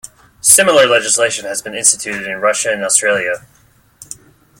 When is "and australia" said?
2.73-3.45